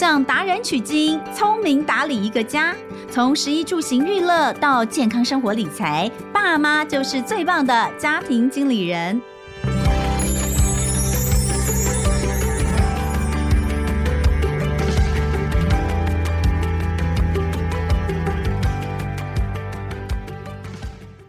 [0.00, 2.74] 向达人取经，聪明打理一个家。
[3.10, 9.20] 从食衣住行娱乐到健康生活理财，爸妈就是最棒的家庭经理人。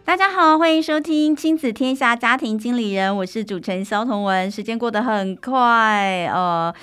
[0.02, 4.50] 大家好，欢迎收听《亲子天下家庭经理人》，我是主持人萧同文。
[4.50, 6.74] 时间过得很快，呃。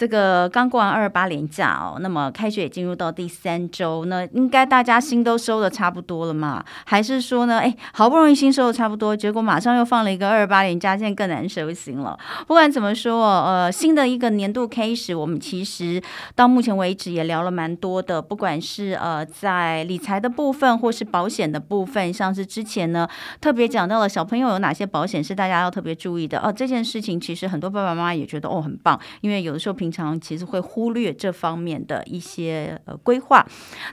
[0.00, 6.64] 这个刚过完二八连假哦，那么开学也进入到第三周，那应该大家心都收的差不多了嘛？
[6.86, 12.18] 还是说呢，哎，好不容易心收的差不多，结果马上又放了一个二八连假，现在更难收心了。
[12.46, 16.02] 不管怎么说，呃，新的一个年度开始，我们其实
[16.34, 23.06] 到目前为止也聊了蛮多的，不管是呃在理财的部分，或是保险的部分，像是之前呢
[23.38, 26.50] 特别讲到了小朋友有哪些保险是大家要特别注意的哦。
[26.50, 29.89] 这件事情其实很多爸爸妈妈也觉得哦很棒，因为有的时候平。
[29.90, 33.44] 平常其实会忽略这方面的一些呃规划。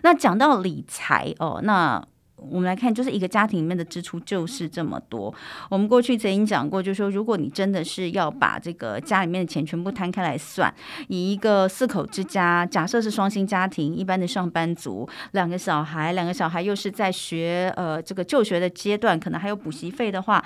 [0.04, 2.00] 那讲到理财哦，那
[2.36, 5.34] 我们来看，就是一个家庭里面的支出就是这么多。
[5.72, 10.72] 我们过去曾经讲过，就是说，如果你真的是要把这个家里面的钱全部摊开来算，
[11.08, 20.45] 以一个四口之家，假设是双薪家庭，一般的上班族，两个小孩，两个小孩又是在学呃这个就学的阶段，可能还有补习费的话。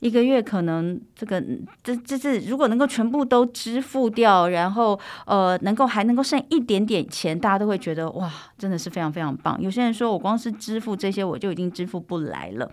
[0.00, 1.42] 一个月可能这个
[1.82, 9.60] 这这是如果能够全部都支付掉，然后呃能够还能够剩一点点钱，大家都会觉得哇，真的是非常非常棒。
[9.60, 12.70] 有些人说我光是支付这些我就已经支付不来了，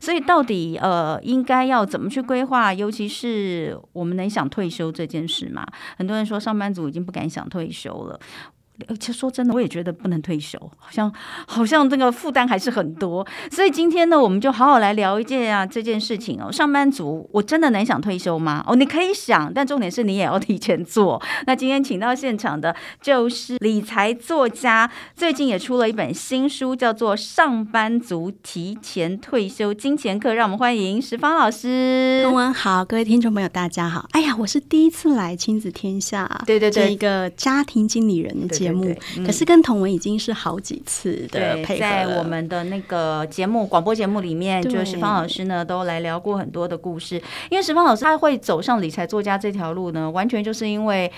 [0.00, 2.74] 所以到底呃应该要怎么去规划？
[2.74, 5.64] 尤其是我们能想退休这件事嘛？
[5.96, 8.18] 很多人说上班族已经不敢想退休了。
[8.98, 11.12] 其实说真的，我也觉得不能退休，好像
[11.46, 13.24] 好像这个负担还是很多。
[13.50, 16.50] 所以今天呢，我们就好好来聊一件啊这件事情哦。
[16.50, 18.64] 上班族，我真的能想退休吗？
[18.66, 21.22] 哦，你可以想，但重点是你也要提前做。
[21.46, 30.30] 那今天请到现场的就是理财作家，最近也出了一本新书，叫做《上班族提前退休金钱课》。
[30.32, 32.22] 让我们欢迎石方老师。
[32.24, 34.08] 中文好，各位听众朋友大家好。
[34.10, 38.94] 哎呀，我是第一次来亲子天下，对对对，一个家庭经理人节目。
[39.26, 47.16] 可是跟童文已经是好几次的配合，在我们的那个节目广播节目里面，就是石方老师呢都来聊过很多的故事。
[47.50, 51.10] 因为石方老师他会走上理财作家这条路呢，完全就是因为。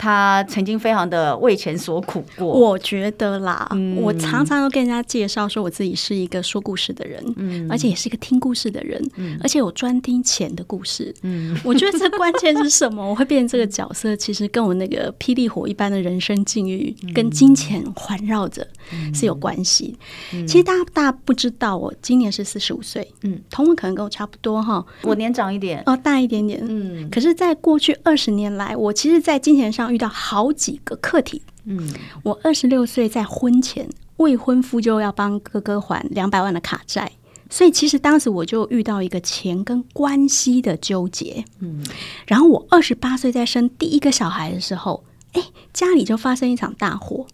[0.00, 13.06] 他曾经非常的为钱所苦过，我觉得啦，嗯、我常常都跟人家介绍说我自己是一个说故事的人，嗯，而且也是一个听故事的人，嗯，而且我专听钱的故事，嗯，我觉得这关键是什么？
[13.06, 18.66] 我会变成这个角色，其实跟我那个霹雳火一般的人生境遇，跟金钱环绕着
[19.12, 19.98] 是有关系。
[20.32, 29.89] 嗯、其实大家大家不知道，我今年是四十五岁，嗯，彤雯可能跟我差不多哈，我年长一点，哦，大一点点，嗯，可是，在过去二十年来，我其实，在金钱上。
[29.90, 31.92] 遇到好几个课题，嗯，
[32.22, 37.12] 我二十六岁在婚前，未婚夫就要帮哥哥还两百万的卡债，
[37.48, 41.84] 所以其实当时我就遇到一个钱跟关系的纠结，嗯，
[42.26, 45.42] 然后我二十八岁在生第一个小孩的时候，哎，
[45.72, 47.26] 家里就发生一场大火，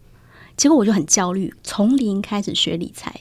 [0.57, 3.21] 结果我就很焦虑，从零开始学理财，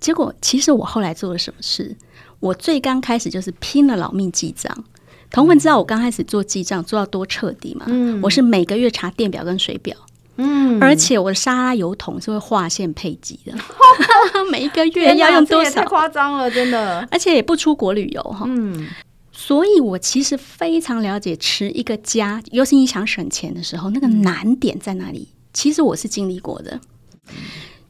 [0.00, 1.96] 结果其实我后来做了什么事？
[2.40, 4.84] 我最刚开始就是拼了老命记账。
[5.30, 7.84] 彤雯知道我刚开始做记账做到多彻底吗？
[7.88, 9.94] 嗯，我是每个月查电表跟水表，
[10.36, 13.52] 嗯，而且我的沙拉油桶是会划线配给的，
[14.50, 15.70] 每一个月要用多少？
[15.70, 17.06] 太夸张了，真的。
[17.10, 18.88] 而且也不出国旅游哈，嗯，
[19.30, 25.28] 所以我其实非常了解持一个家，尤其你想省钱的时候，那个难点在哪里？
[25.52, 26.80] 其实我是经历过的。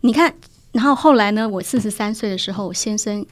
[0.01, 0.35] 你看，
[0.73, 1.49] 然后后来呢？
[1.49, 3.25] 我四十三岁的时候，我先生。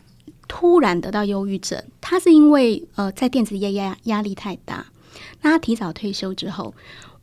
[0.48, 4.86] 突然得到忧郁症，他是因为呃在电子业压压力太大。
[5.42, 6.74] 那他提早退休之后，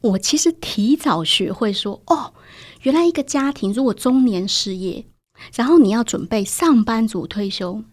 [0.01, 2.33] 我其实提早学会说哦，
[2.81, 5.05] 原来一个家庭如果中年失业，
[5.55, 7.83] 然后你要准备上班族退休，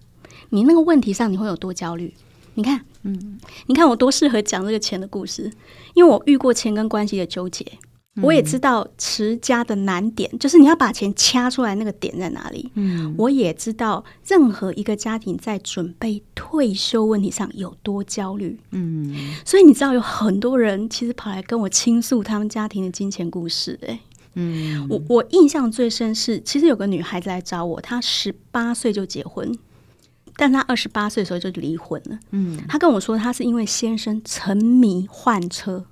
[0.51, 2.15] 你那个问题上你会有多焦虑？
[2.55, 5.53] 你看，嗯，你看我多适合讲这个钱的故事，
[5.95, 7.65] 因为我遇过钱跟关系的纠结。
[8.23, 12.71] 我也知道持家的难点，就是你要把钱掐出来，那个点在哪里？
[12.75, 18.59] 嗯，我也知道任何一个家庭在准备退休问题上有多焦虑。
[18.71, 19.15] 嗯，
[19.45, 23.79] 所以你知道有很多人其实跑来跟我倾诉他们家庭的金钱故事。
[23.87, 24.01] 哎，
[24.35, 29.57] 嗯，我我印象最深是，其实有个女孩子来找我，她十八岁就结婚，
[30.37, 32.19] 但她二十八岁的时候就离婚了。
[32.31, 35.85] 嗯，她跟我说，她是因为先生沉迷换车。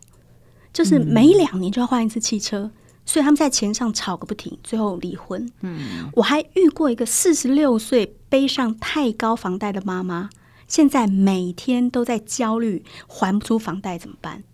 [0.78, 2.70] 就是每两年就要换一次汽车，嗯，
[3.04, 5.50] 所以他们在钱上吵个不停，最后离婚。
[5.62, 10.30] 嗯，我还遇过一个四十六岁背上太高房贷的妈妈，
[10.69, 14.44] 现在每天都在焦虑还不出房贷怎么办？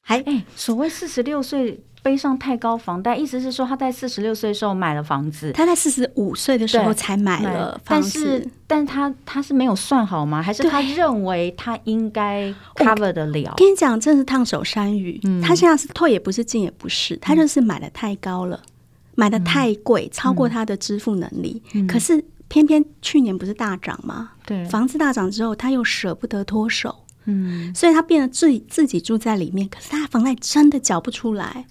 [0.00, 10.42] 还哎，所谓四十六岁背上太高房贷，意思是说他在四十六岁的时候买了房子，他在四十五岁的时候才买了房子，但是，但他他是没有算好吗？
[10.42, 13.52] 还是他认为他应该 cover 得了？
[13.52, 15.18] 我跟你讲，真是烫手山芋。
[15.24, 18.70] 嗯，他现在是退也不是进也不是，他就是买的太高了，嗯、
[19.14, 21.62] 买的太贵，超过他的支付能力。
[21.72, 24.32] 嗯、可是偏偏去年不是大涨吗？
[24.44, 26.94] 对，房子大涨之后，他又舍不得脱手。
[27.24, 31.64] 嗯，所以他变得自己自己住在里面，可是他房贷真的缴不出来，嗯、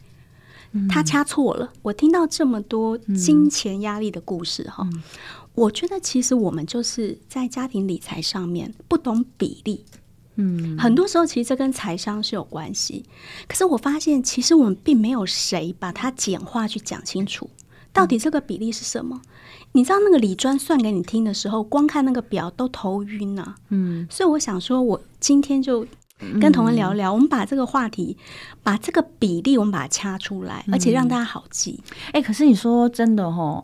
[0.89, 1.71] 他掐错了。
[1.81, 5.03] 我听到这么多金钱压力的故事哈，嗯、
[5.53, 9.85] 我觉得其实我们就是在家庭理财上面不懂比例。
[10.35, 13.05] 嗯，很多时候其实这跟财商是有关系，
[13.47, 17.47] 可是我发现其实我们并没有谁把它简化去讲清楚，
[17.91, 19.21] 到底这个比例是什么？
[19.73, 23.55] 你知道那个李专算给你听的时候，光看那个表都头晕啊。
[23.69, 25.85] 嗯，所以我想说，我今天就
[26.39, 28.17] 跟同仁聊聊，嗯、我们把这个话题，
[28.61, 31.81] 把这个比例，我们把它掐出来，而且让大家好记。
[32.07, 33.63] 哎、嗯欸，可是你说真的吼，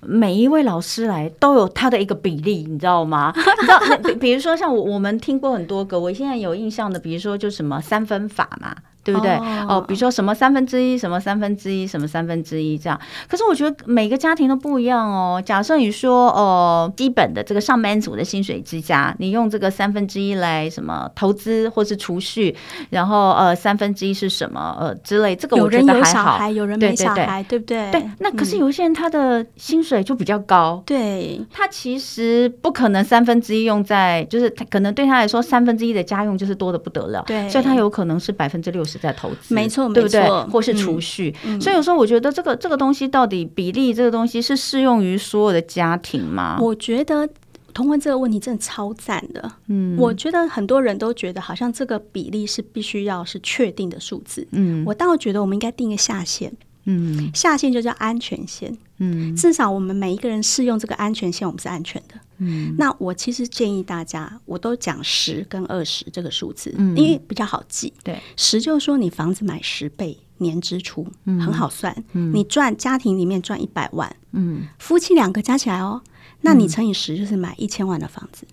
[0.00, 3.32] 每一位老师来都有他的一个比例，你知道吗？
[3.36, 8.74] 你知道，比比如说像我，我们听过很多个，我现在有印象的，比如说就什么三分法嘛。
[9.02, 9.30] 对不对？
[9.36, 13.00] 哦，哦，比如说什么三分之一，什么三分之一，什么三分之一这样。
[13.28, 15.42] 可是我觉得每个家庭都不一样哦。
[15.44, 22.54] 假设你说，呃，基本的这个上班族的薪水之家，你用这个三分之一来什么投资或是储蓄，
[22.90, 25.96] 然后呃三分之一是什么呃之类，这个我觉得还好。
[25.96, 28.00] 有人有小孩，有人没小孩，对，对，对，对不对？
[28.00, 28.10] 对。
[28.18, 38.89] 那可是有一些人他的薪水就比较高，对、嗯，他其实不可能三分之一用在，就是他可能对他来说三分之一的家用就是多的不得了，对，所以他有可能是百分之六十。
[38.90, 40.20] 是在投资，没错，对不对？
[40.20, 46.58] 没错，或是储蓄，嗯、所以有时候我觉得这个这个东西到底比例这个东西是适用于所有的家庭吗？
[46.60, 47.28] 我觉得
[47.72, 49.52] 同文这个问题真的超赞的。
[49.68, 54.46] 嗯，我觉得很多人都觉得好像这个比例是必须要是确定的数字。
[54.50, 56.52] 嗯，我倒觉得我们应该定一个下限。
[56.86, 58.76] 嗯，下限就叫安全线。
[58.98, 62.14] 嗯，至少我们每一个人适用这个安全线，我们是安全的。
[62.40, 67.92] 嗯，那我其实建议大家，我都讲十跟二十这个数字，嗯，因为比较好记。
[68.02, 71.94] 对，十就是说你房子买十倍年支出，嗯，很好算。
[72.12, 76.02] 嗯，你赚家庭里面赚一百万，嗯，夫妻两个加起来哦，
[76.40, 78.46] 那你乘以十就是买一千万的房子。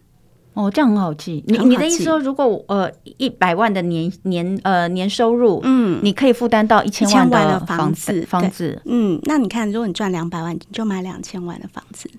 [0.54, 1.44] 哦，这样很好记。
[1.46, 12.10] 你你的意思说，如果呃一百万的年年呃年收入，嗯，你可以负担到一千万的房子房子，嗯，那你看，如果你赚两百万，你就买两千万的房子。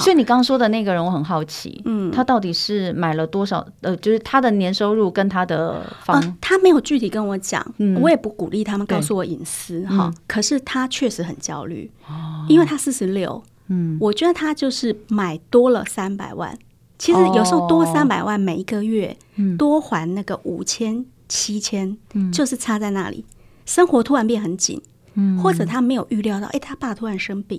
[0.00, 3.66] 所以你刚刚说的那个人，我很好奇，嗯，他到底是买了多少？
[3.82, 10.06] 呃，就是他的年收入跟他的房，呃、他没有具体跟我讲，嗯，我也不鼓励他们告诉我隐私哈。
[10.12, 16.58] 嗯、可是他确实很焦虑，哦，因为他四十六，嗯，我觉得他就是买多了三百万。
[16.98, 19.16] 其实有时候多三百万，每一个月
[19.56, 21.96] 多还那个五千七千，
[22.30, 23.24] 就是差在那里。
[23.64, 24.82] 生活突然变很紧，
[25.14, 27.58] 嗯或者他没有预料到，哎，他爸突然生病。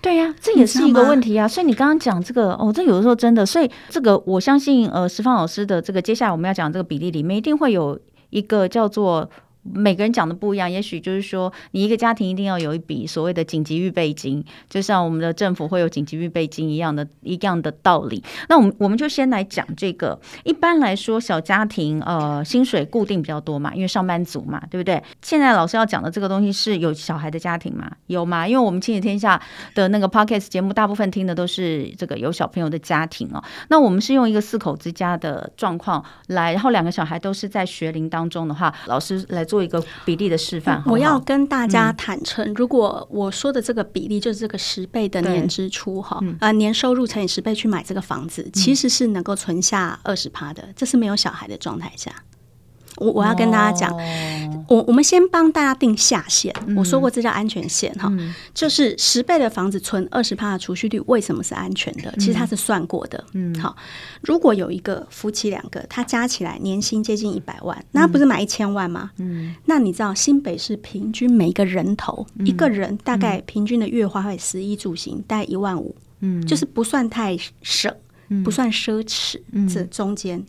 [0.00, 1.46] 对呀，这也是一个问题啊。
[1.46, 7.98] 所以你刚刚讲这个，哦，这有的时候真的，所以这个我相信，呃，石方老师的这个接下来我们要讲这个比例里面，一定会有
[8.30, 9.28] 一个叫做。
[9.62, 18.22] 每个人讲的不一样，也许就是说，你一个家庭一定要有一笔所谓的紧急预备金，就像我们的政府会有紧急预备金一样的一样的道理。
[18.48, 20.18] 那我们我们就先来讲这个。
[20.44, 25.02] 一般来说，小家庭呃薪水固定比较多嘛，因为上班族嘛，对不对？
[25.22, 27.90] 现在老师要讲的这个东西是有小孩的家庭吗？
[28.06, 28.48] 有吗？
[28.48, 29.40] 因为我们亲子天下
[29.74, 33.42] 的那个 podcast 节目，大部分听的都是这个有小朋友的家庭哦。
[33.68, 39.58] 那我们是用一个四口之家的状况来，然后两个小孩都是在学龄当中的话，老师来做。
[39.58, 52.12] 一个比例的示范，我要跟大家坦诚，嗯、如果我说的这个比例就是这个十倍的年支出哈，嗯、呃，年收入乘以十倍去买这个房子，其实是能够存下二十趴的，这是没有小孩的状态下。
[52.98, 56.54] 我我要跟大家讲，哦、我我们先帮大家定下限。
[56.66, 62.12] 嗯、我说过这叫安全线哈，嗯、就是十倍的房子存二十趴的储蓄率，为什么是安全的？
[62.18, 63.22] 其实它是算过的。
[63.32, 63.76] 嗯，好，
[64.20, 69.10] 如果有一个夫妻两个，他加起来年薪接近一百万，那他不是买一千万吗？
[69.18, 77.94] 嗯，那你知道新北市平均每一个人头、嗯、一个人大概平均的月花费食衣住行大概一万五，嗯，就是不算太省。
[78.44, 80.44] 不算奢侈，嗯、这中间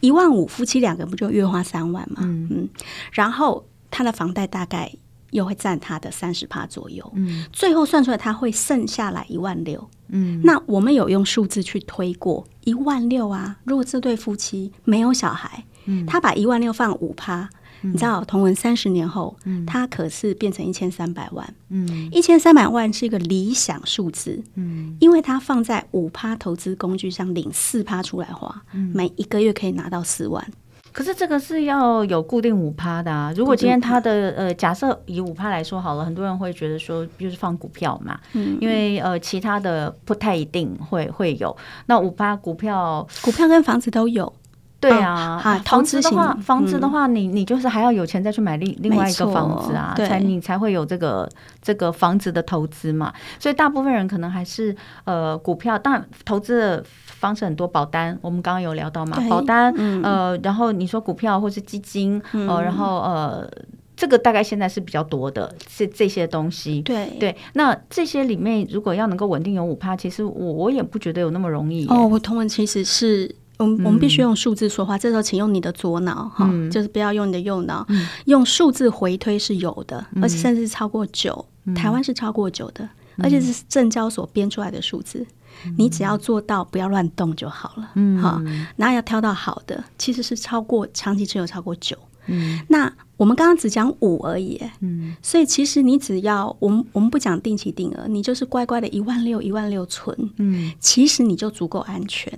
[0.00, 2.20] 一万五，夫妻两个不就月花三万吗？
[2.22, 2.68] 嗯，嗯，
[3.12, 4.92] 然后他的房贷大概
[5.30, 17.48] 又会占他的三十趴左右，嗯，最后算出来他会剩下来一万六，嗯，那我们有用数字去推过一万六啊，如果这对夫妻没有小孩，嗯，他把一万六放五趴。
[17.82, 30.44] 你知道，同文三十年后，嗯，它可是变成一千三百万，嗯，一千三百万是一个理想数字，嗯，因为它放在五趴投资工具上领四趴出来花，嗯，每一个月可以拿到四万，
[30.92, 33.32] 可是这个是要有固定五趴的啊。
[33.36, 41.56] 如果今天他的呃，假设以五趴来说好了，很多人会觉得说，就是放股票嘛，嗯，因为呃，其他的不太一定会会有。
[41.86, 44.32] 那五趴股票，股票跟房子都有。
[44.80, 51.28] 对啊，啊，房子的话，房子的话，你你就是还要有钱再去买另另外一个房子啊，才你才会有这个
[51.60, 53.12] 这个房子的投资嘛。
[53.40, 63.50] 所以大部分人可能还是呃股票，当然投资的方式很多，保单我们刚刚有聊到嘛，保单呃，然后你说股票或是基金呃，然后呃
[63.96, 66.82] 这个大概现在是比较多的这这些东西。
[66.82, 71.84] 对对，那这些里面如果要能够稳定有五趴，其实我我也不觉得有那么容易。
[71.88, 73.34] 哦，我同文其实是。
[73.58, 82.84] 我们我们必须用数字说话，这时候请用你的左脑哈，嗯、就是不要用你的右脑，嗯、用数字回推是有的，嗯、而且甚至是超过九、嗯，台湾是超过九的，
[83.16, 85.26] 嗯、而且是证交所编出来的数字，
[85.66, 88.40] 嗯、你只要做到不要乱动就好了，嗯，好，
[88.76, 91.96] 然后要挑到好的，其实是超过长期持有超过九，
[92.28, 102.32] 嗯，那我们刚刚只讲五而已，嗯，所以其实你只要我们我们不讲定期定额，你就是乖乖的一万六一万六存，嗯，其实你就足够安全。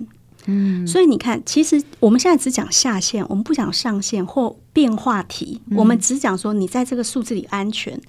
[0.45, 7.99] 嗯，所以你看，其实我们现在只讲下限，我们不讲上限或变化题，嗯、我们只讲说你在这个数字里安全。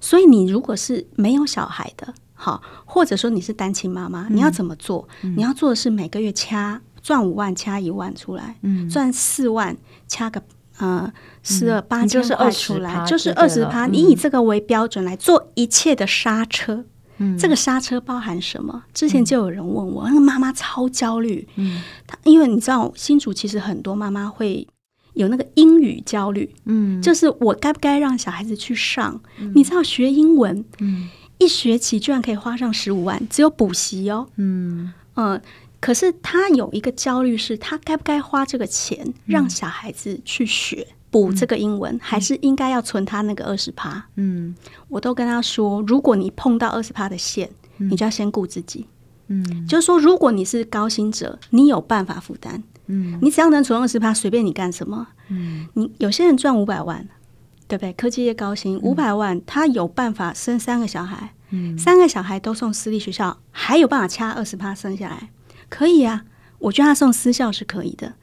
[0.00, 5.08] 所以你如果是没有小孩的，好，或者说你是单亲妈妈，你要怎么做？
[5.22, 9.76] 嗯、你要做的是每个月掐赚五万，掐一万出来，嗯，赚四万，
[10.08, 10.42] 掐个
[10.78, 11.12] 呃
[11.42, 13.86] 四二八千块出来，就是二十趴。
[13.86, 16.84] 你以这个为标准来做一切的刹车。
[17.18, 18.82] 嗯、这个刹车包含什么？
[18.92, 21.46] 之前就有人问我，那个妈妈超焦虑。
[21.56, 24.66] 嗯，她因为你知道，新竹其实很多妈妈会
[25.14, 26.52] 有那个英语焦虑。
[26.64, 29.20] 嗯，就是我该不该让小孩子去上？
[29.38, 34.26] 嗯、你知道学英文，嗯，一学期居然可以花上十五万，只有补习哦。
[34.36, 35.42] 嗯嗯、呃，
[35.80, 40.88] 可是他有一个焦虑，是他该不该花这个钱让小孩子去学？
[41.14, 44.04] 补这个英文，还是应该要存他那个二十趴。
[44.16, 44.52] 嗯，
[44.88, 48.88] 我都跟他说，如果你碰到二十趴的线，嗯、你就要先顾自己。
[49.28, 52.60] 嗯，就是说，如果你是高薪者，你有办法负担。
[52.86, 55.06] 嗯，你只要能存二十趴，随便你干什么。
[55.28, 57.08] 嗯，你有些人赚五百万，
[57.68, 57.92] 对不对？
[57.92, 61.32] 科技业高薪五百万，他有办法生三个小孩。
[61.50, 65.30] 嗯，三个小孩都送私立学校，还有办法掐二十趴生下来，
[65.68, 66.24] 可以啊。
[66.58, 68.14] 我觉得他送私校是可以的。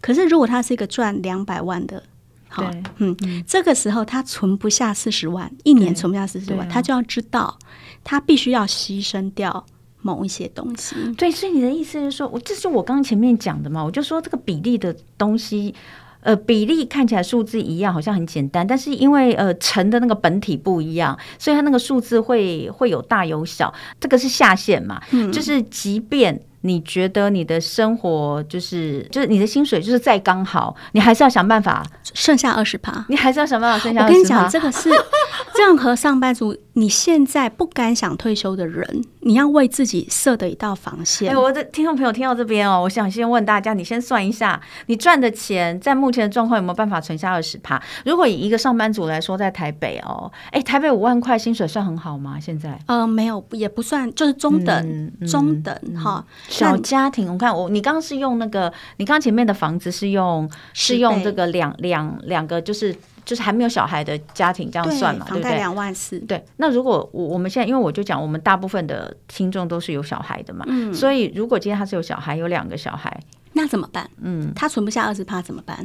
[0.00, 2.04] 可是如果他是一个赚两百万的，
[2.48, 7.58] 好，嗯，嗯，这个时候他存不下四十万，一年存不下四十万，他就要知道，
[8.02, 9.64] 他必须要牺牲掉
[10.00, 10.96] 某一些东西。
[11.16, 13.84] 对，所以你的意思是说，我这是我刚刚前面讲的嘛？
[13.84, 15.74] 我就说这个比例的东西，
[16.20, 23.72] 呃，比例看起来数字一样，好像很简单，但是因为呃乘的那个本体不一样，所以它那个数字会会有大有小。
[24.00, 25.02] 这个是下限嘛？
[25.10, 26.42] 嗯，就是即便。
[26.62, 31.84] 你觉得你的生活就是就是你的薪水就是再刚好，你还是要想办法
[32.14, 34.02] 剩下二十趴，你还是要想办法剩下。
[34.02, 34.90] 我跟你讲，这个是
[35.58, 41.30] 任何上班族，你现在不敢想退休的人，你要为自己设的一道防线。
[41.30, 47.80] 哎，我的听众朋友听到这边哦，我想先问大家，你先算一下，你赚的钱在目前的状况有没有办法存下二十趴？
[48.04, 52.38] 如果以一个上班族来说，在台北哦，哎，台北五万块薪水算很好吗？
[52.40, 52.78] 现在？
[52.86, 56.24] 呃，没有，也不算，就是中等，嗯嗯、中等哈。
[56.48, 65.56] 小家庭，我看我你刚刚是用那个，你刚刚前面的房子是用是用这个两两两个，就是就是还没有小孩的家庭这样算嘛，对不对？
[65.56, 66.18] 两万四。
[66.20, 73.20] 对，那如果我我们现在，因为我就讲，我们大部分的听众都是有小孩的嘛，嗯，所以如果今天他是有小孩，有两个小孩，
[73.52, 74.08] 那怎么办？
[74.22, 75.76] 嗯，他存不下二十趴怎么办？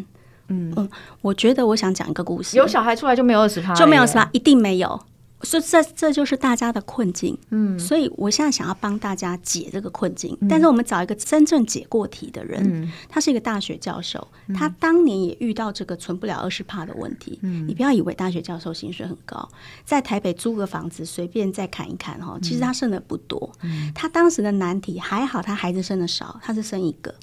[0.47, 0.89] 嗯嗯，
[1.21, 4.99] 我觉得我想讲一个故事，有小孩出来就没有二十趴，就没有二十趴，一定没有。
[5.43, 17.37] 所以这这就是大家的困境，嗯，所以我现在想要帮大家解这个困境，嗯、但是我们找一个真正解过题的人，嗯、他是一个大学教授，嗯、他当年也遇到这个存不了二十帕的问题。
[17.41, 19.47] 嗯，你不要以为大学教授薪水很高，
[19.85, 23.51] 在台北租个房子随便再砍一砍哈，其实他剩的不多。
[23.61, 27.13] 嗯，他当时的难题还好，他孩子生的少，他是生一个，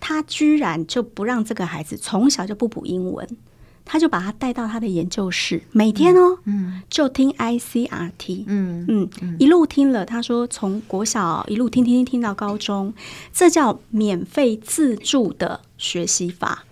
[0.00, 3.26] 他居然就不让这个孩子从小就不补英文。
[3.84, 10.06] 他就把他带到他的研究室，每天哦，嗯，就听 ICRT，嗯嗯，一路听了。
[10.06, 12.94] 他说从国小一路听听听听到高中，
[13.32, 16.64] 这叫免费自助的学习法。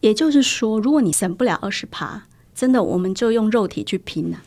[0.00, 2.22] 也就是说，如果你省不了二十趴，
[2.54, 4.42] 真的我们就用肉体去拼了。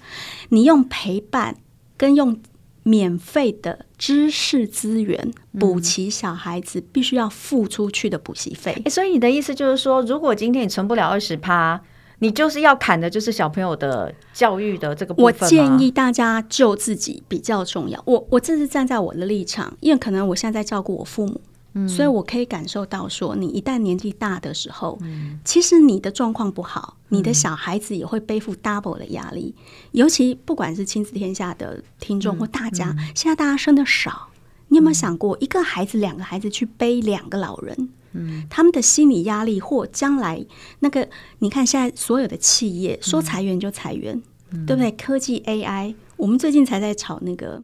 [0.50, 1.57] 你用陪伴
[1.95, 2.39] 跟用
[2.81, 8.81] 免费的知识资源补齐小孩子必须要付出去的补习费。
[8.89, 11.79] 所以你的意思就是说，如果今天你存不了二十趴，
[12.24, 15.25] 你就是要砍的，就是小朋友的教育的这个部分。
[15.25, 18.01] 我建议大家救自己比较重要。
[18.06, 21.42] 我我这是站在我的立场，因为可能我现在在照顾我父母，
[21.74, 29.53] 嗯，所以我可以感受到说，你一旦年纪大的时候，嗯，其实你的状况不好，你的小孩子也会背负 double 的压力。
[29.58, 34.30] 嗯，尤其不管是亲子天下的听众或大家，嗯，现在大家生的少，
[34.70, 37.89] 你有没有想过，一个孩子、两个孩子去背两个老人？
[38.13, 40.46] 嗯，他们的心理压力或将来
[40.79, 41.08] 那个，
[41.39, 44.91] 你看现在所有的企业说裁员就裁员，嗯，对不对？
[44.91, 47.63] 科技 AI，我们最近才在炒那个。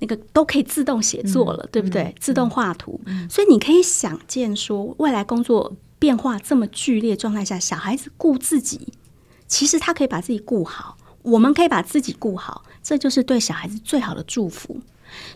[0.00, 2.02] 那个都可以自动写作了，嗯、对不对？
[2.02, 8.92] 嗯、自动画图，嗯、所以你可以想见说，未来工作变化这么剧烈状态下，小孩子顾自己，
[9.46, 14.80] 其实他可以把自己顾好，我们可以把自己顾好，这就是对小孩子最好的祝福。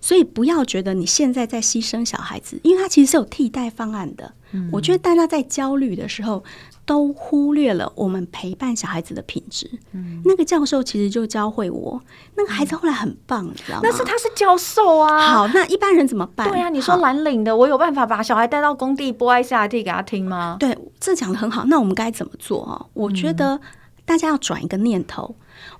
[0.00, 4.32] 所以不要觉得你现在在牺牲小孩子，因为他其实是有替代方案的。
[4.52, 6.42] 嗯、我觉得大家在焦虑的时候，
[6.86, 9.70] 都忽略了我们陪伴小孩子的品质。
[9.92, 12.00] 嗯，那个教授其实就教会我，
[12.34, 13.80] 那个孩子后来很棒，你知道吗？
[13.82, 15.28] 但是他是教授啊。
[15.28, 16.48] 好，那一般人怎么办？
[16.48, 20.56] 对啊，你说蓝领的，我有办法把小孩带到工地播 ICRT 给他听吗？
[20.58, 21.66] 对，这讲的很好。
[21.66, 22.86] 那我们该怎么做啊？
[22.94, 23.60] 我觉得
[24.06, 25.36] 大家要转一个念头。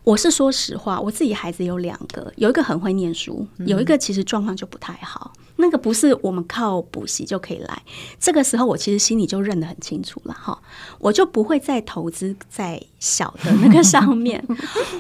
[0.09, 5.33] 我是说实话，我自己孩子有两个，有一个很会念书，有一个其实状况就不太好。
[5.37, 7.83] 嗯、那个不是我们靠补习就可以来。
[8.19, 10.59] 这个时候我其实心里就认得很清楚了哈，
[10.99, 14.43] 我就不会再投资在小的那个上 面，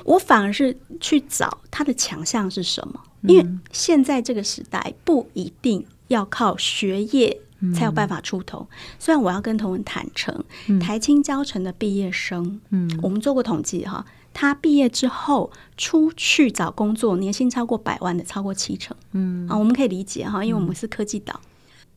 [0.04, 3.00] 我反而是去找他的强项是什么。
[3.22, 7.40] 因为现在这个时代不一定要靠学业
[7.74, 8.68] 才有办法出头。
[8.98, 10.44] 虽然我要跟同仁坦诚，
[10.78, 14.04] 台青教成的毕业生，嗯，我们做过统计哈。
[14.40, 18.96] 他毕业之后出去找工作，年薪超过百万的超过七成。
[19.10, 19.48] 嗯。
[19.48, 21.48] 啊，我们可以理解哈，因为我们是科技岛，嗯、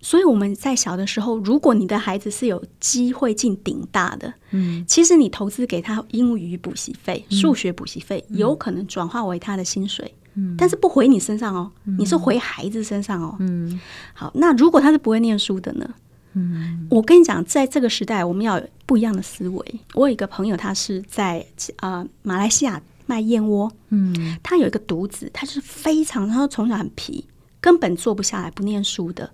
[0.02, 13.80] 所以我们在小的时候，如果你的孩子是有机会进顶大的，嗯，其实你投资给他英语补习费、数学补习费，有可能转化为他的薪水，嗯，但是不回你身上哦，你是回孩子身上哦，嗯，
[14.16, 15.88] 好，那如果他是不会念书的呢？
[16.34, 19.80] 嗯，我跟你讲，在这个时代，我们要有不一样的思维。
[19.94, 21.46] 我有一个朋友，他是在
[21.78, 23.72] 啊、呃、马来西亚卖燕窝。
[23.90, 27.26] 嗯，他有一个独子，他是非常，他说从小很皮，
[27.60, 29.30] 根本坐不下来，不念书的。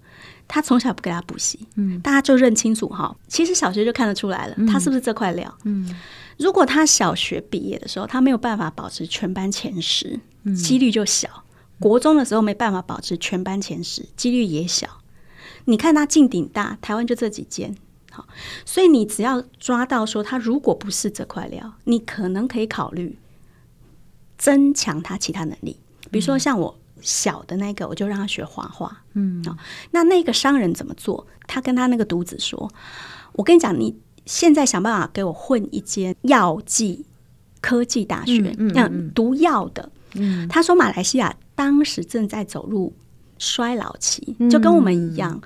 [0.48, 1.60] 他从小不给他补习。
[1.76, 5.54] 嗯，大家就认清楚哈，其实小学就看得出来了，他是不是这块料？
[5.66, 5.94] 嗯，
[6.38, 10.18] 如果他小学毕业的时候，他没有办法保持全班前十，
[10.56, 11.28] 几率就小；
[11.80, 14.88] 国中的时候没办法保持全班前十，几率也小。
[15.66, 17.76] 你看他进顶大，台湾就这几间，
[18.12, 18.28] 好，
[18.66, 23.18] 所以你只要抓到说他如果不是这块料，你可能可以考虑
[24.38, 25.78] 增强他其他能力，
[26.12, 29.44] 比如说像我小的那个，我就让他学画画，嗯，
[29.92, 31.28] 那那个商人怎么做？
[31.46, 32.72] 他跟他那个独子说
[33.34, 37.06] ：“我跟你讲，你现在想办法给我混一间药剂
[37.62, 42.94] 科技大学，嗯，嗯，读药的。”嗯，他说马来西亚当时正在走入。
[43.38, 45.42] 衰老期就跟我们一样，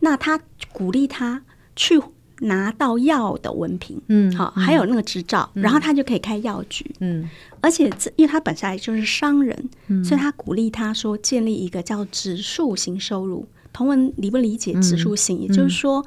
[0.00, 0.40] 那他
[0.72, 1.42] 鼓励他
[1.76, 2.00] 去
[2.40, 7.28] 拿到药的文凭，嗯，好，还有那个执照，嗯，然后他就可以开药局，嗯，
[7.60, 13.46] 而且这因为他本身就是商人，嗯，所以他鼓励他说建立一个叫指数型收入。
[13.72, 15.38] 同文理不理解指数型？
[15.38, 16.04] 嗯，也就是说，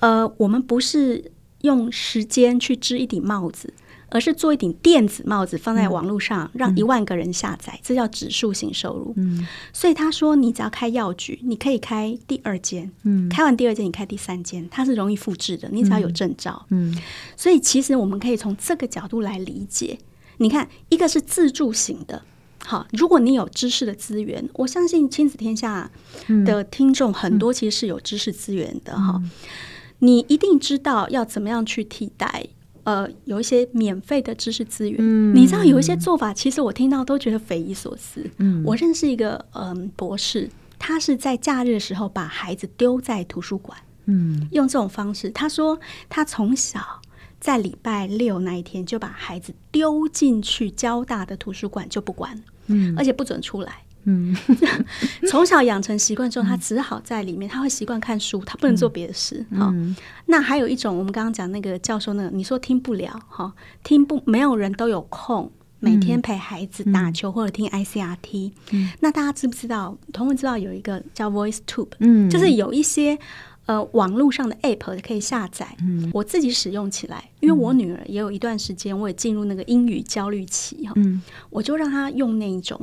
[0.00, 1.30] 呃，我们不是
[1.62, 3.72] 用时间去织一顶帽子。
[4.10, 9.12] 而是做一顶电子帽子放在网络上，嗯、让一万个人下载，嗯、这叫指数型收入。
[9.16, 15.68] 嗯，所以他说，你只要开药局，你可以开第二间，嗯，开完第二间，你开第三间，它是容易复制的。
[15.70, 16.96] 你只要有证照，嗯，
[17.36, 19.98] 所以其实我们可以从这个角度来理解。
[20.38, 22.22] 你看，一个是自助型的，
[22.64, 25.90] 好，如果你有知识的资源，我相信亲子天下
[26.46, 29.30] 的听众很多其实是有知识资源的哈，嗯、
[29.98, 32.46] 你一定知道要怎么样去替代。
[32.84, 38.24] 呃，有一些免费的知识资源，嗯、你知道有一些做法，其实我听到都觉得匪夷所思。
[38.38, 46.80] 嗯，我认识一个嗯、呃、博士，他是在假日的时候把孩子丢在图书馆，嗯，用这种方式，他说他从小
[47.40, 53.82] 在礼拜六那一天就把孩子丢进去交大的图书馆就不管，嗯，而且不准出来。
[54.08, 54.34] 嗯，
[55.28, 57.46] 从小养成习惯之后，他只好在里面。
[57.48, 59.44] 他会习惯看书，他不能做别的事。
[59.54, 59.70] 好，
[60.26, 63.52] 那还有一种，我们刚刚讲那个教授，那个你说听不了哈，
[63.84, 68.52] 听不，没有人都有空每天陪孩子打球或者听 ICRT。
[69.00, 69.96] 那大家知不知道？
[70.12, 73.18] 同文知道有一个叫 VoiceTube，嗯，就是有一些
[73.66, 75.76] 呃网络上的 App 可以下载。
[75.80, 80.92] 嗯，我自己使用起来，因为我女儿也有一段时间，我也进入那个英语焦虑期哈。
[80.96, 82.80] 嗯，我就让她用那一种。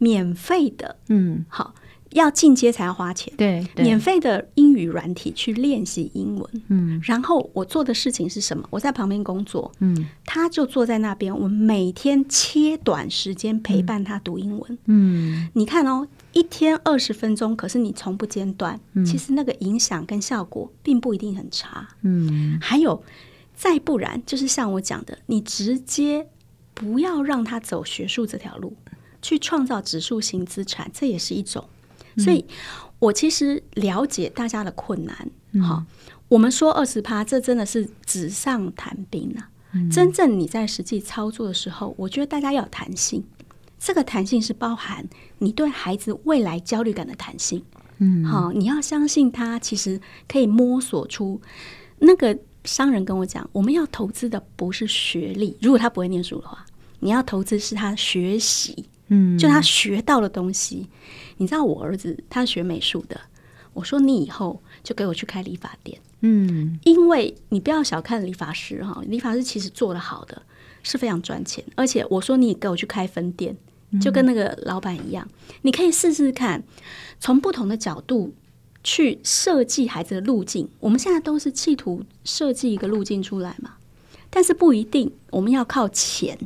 [0.00, 1.74] 免费的，嗯，好，
[2.12, 3.32] 要进阶才要花钱。
[3.36, 8.66] 对，对，免费的英语软体去练习英文，嗯，然后我做的事情是什么？
[8.70, 21.86] 我在旁边工作，嗯，他就坐在那边，我每天切短时间陪伴他读英文，嗯，你看哦，一天二十分钟，可是你从不间断，嗯、其实那个影响跟效果并不一定很差。
[22.00, 23.04] 嗯，还有，
[23.54, 26.26] 再不然就是像我讲的，你直接
[26.72, 28.74] 不要让他走学术这条路，
[29.22, 31.64] 去创造指数型资产，这也是一种。
[32.14, 32.44] 嗯、所以，
[32.98, 35.16] 我其实了解大家的困难。
[35.62, 35.86] 好、嗯，
[36.28, 39.48] 我们说二十趴，这真的是纸上谈兵啊。
[39.72, 43.24] 嗯、真正你在实际操作的时候，我觉得大家要有弹性。
[43.78, 47.64] 这个弹性是包含你对孩子未来焦虑感的弹性，
[47.96, 51.40] 嗯，好，你要相信他其实可以摸索出。
[52.00, 56.66] 那个商人跟我讲，我们要投资的不是学历，如果他不会念书的话，
[56.98, 60.88] 你要投资是他学习，嗯，就他学到的东西。
[61.36, 63.20] 你知道我儿子他学美术的，
[63.74, 70.42] 我说你以后就给我去开理发店，嗯，因为你不要小看理发师哈，理发师其实做的好的
[70.82, 73.56] 是非常赚钱，而且我说你给我去开分店。
[74.00, 75.28] 就跟那个老板一样，
[75.62, 76.62] 你可以试试看，
[77.18, 78.32] 从不同的角度
[78.84, 80.68] 去设计孩子的路径。
[80.78, 83.78] 我们现在都是企图设计一个路径出来嘛，
[84.30, 85.10] 但是不一定。
[85.30, 86.38] 我们要靠钱，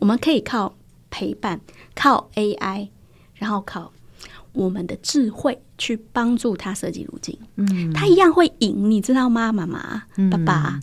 [0.00, 0.74] 我们可以靠
[1.08, 1.60] 陪伴，
[1.94, 2.88] 靠 AI，
[3.34, 3.92] 然后靠。
[4.54, 9.50] 我们的智慧去帮助他设计路径，嗯，他一样会赢，你知道吗？
[9.50, 10.80] 妈妈、嗯、爸爸，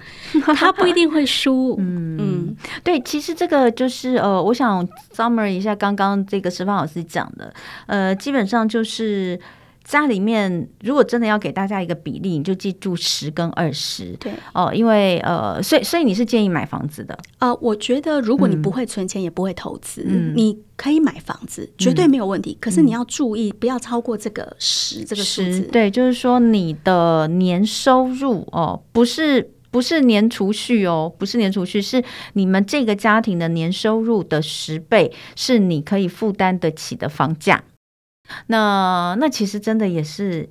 [0.55, 4.83] 他不一定会输， 嗯嗯，对，其实这个就是呃，我想
[5.15, 7.53] summary 一下刚刚这个石方老师讲的，
[7.85, 9.39] 呃，基本上就是。
[9.89, 14.15] 家里面如果真的要给大家一个比例，你就记住十跟二十。
[14.19, 17.17] 对哦，因为呃，所以所以你是建议买房子的？
[17.39, 22.51] 呃，我觉得如果你不会存钱，也不会投资，嗯，你可以买房子，绝对没有问题。
[22.51, 25.61] 嗯，可是你要注意，不要超过这个十这个数字。
[25.71, 37.63] 对，就是说你的年收入哦，不是不是年储蓄哦，不是年储蓄，是你们这个家庭的年收入的十倍，是你可以负担得起的房价。
[38.47, 40.49] 那那其实真的也是，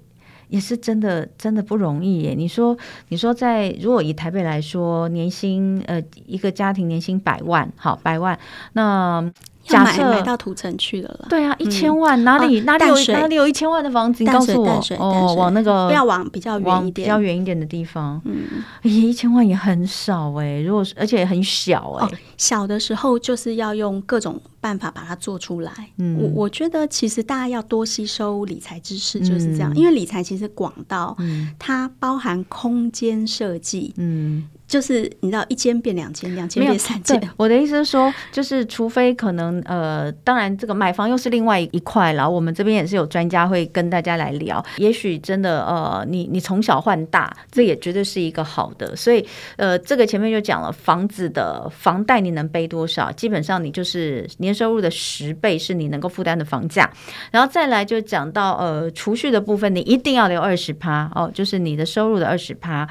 [0.48, 2.34] 也是真的真的不容易耶。
[2.34, 2.76] 你说
[3.08, 8.38] 你说在如果以台北来说，年薪呃一个家庭年薪百万，好百万，
[8.72, 9.32] 那。
[9.68, 14.24] 假设买到土城去了了，对啊，一千万哪里哪里有哪里有一千万的房子？
[14.24, 18.20] 你告诉我哦，往那个不要往比较远一点，比较远一点的地方。
[18.24, 25.72] 嗯，一千万也很少哎，如果而且很小哎，小的时候就是要用各种办法把它做出来。
[25.98, 31.16] 嗯，我我觉得其实大家要多吸收理财知识，就是这样，因为理财其实广到
[31.58, 34.48] 它包含空间设计，嗯。
[34.68, 37.18] 就是你知道，一间变两间，两间变三间。
[37.38, 42.28] 我的意思是说，就是除非可能呃，当然这个买房又是另外一块了。
[42.28, 44.62] 我们这边也是有专家会跟大家来聊。
[44.76, 48.94] 也许真的呃，你你从小换大，这也绝对是一个好的。
[48.94, 49.26] 所以
[49.56, 53.10] 呃，这个前面就讲了，房子的房贷你能背多少？
[53.12, 56.90] 基本上你就是年收入的十倍是你能够负担的房价。
[57.30, 62.86] 然后再来就讲到呃， 储蓄的部分，你一定要留二十趴哦，就是你的收入的二十趴。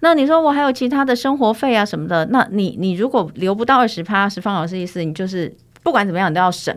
[0.00, 1.13] 那你说我还有其他的？
[1.14, 6.76] 生活费啊什么的，那你你如果留不到二十趴，是方老师意思，你就是不管怎么样你都要省。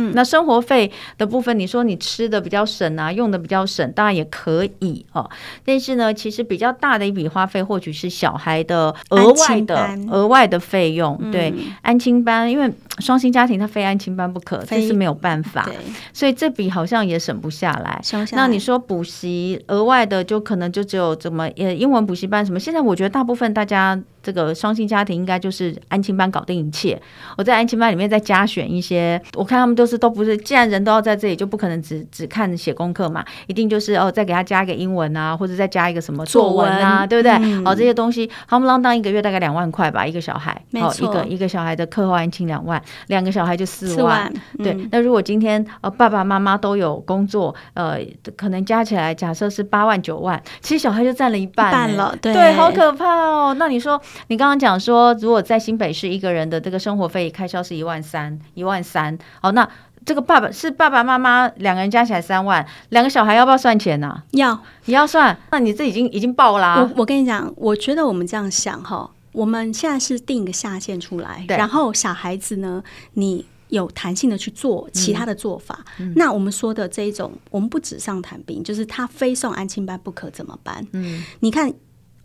[0.00, 5.28] 嗯，那生活费的部分，你说你吃的比较省啊，用的比较省，当然也可以哦。
[5.64, 11.16] 但是呢，其实比较大的一笔花费，或许是小孩的额外的额外的费用。
[11.20, 15.68] 嗯、对，安亲班，因为双薪家庭他非安亲班不可，这是没有办法。
[16.12, 18.00] 所以这笔好像也省不下来。
[18.02, 22.58] 下来那你说补习额外的，就可能就只有怎么呃英文补习班什么？
[22.58, 24.00] 现在我觉得大部分大家。
[24.22, 27.00] 这个双薪家庭应该就是安亲班搞定一切。
[27.36, 37.32] 我在安亲班里面再加选一些，我看他们都是都不是，既然人都要在这里，就不可能只只看写功课嘛，一定就是哦，再给他加一个英文啊，或者再加一个什么作文啊，文对不对？
[37.40, 44.76] 嗯、哦，这些东西，他们啷当一个月大概两万块吧，一个小孩，没错，一个一个小孩的课后安亲两万，两个小孩就四万，对。
[44.90, 47.98] 那如果今天呃爸爸妈妈都有工作，呃，
[48.36, 53.54] 可能加起来假设是八万九万，其实小孩就占了一半，一半了，对，对，好可怕哦。
[53.58, 54.00] 那你说？
[54.28, 59.68] 你刚刚讲说，如果在新北市一个人的这个生活费开销是一万三，一万三，好，那
[60.06, 64.08] 这个爸爸是爸爸妈妈两个人加起来三万，两个小孩要不要算钱呢？
[64.08, 64.24] 啊？
[64.32, 66.82] 要，你要算，那你这已经已经爆啦，啊。
[66.82, 75.84] 我我跟你讲，我觉得我们这样想哈，我们现在是定一个下限出来，然后小孩子呢，你有弹性的去做其他的做法。
[75.98, 80.86] 嗯，那我们说的这一种，我们不纸上谈兵，就是他非送安亲班不可怎么办？
[80.92, 81.72] 嗯，你看。